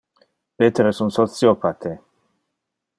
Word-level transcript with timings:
Peter 0.57 0.87
es 0.87 0.99
un 0.99 1.11
sociopathe. 1.11 1.95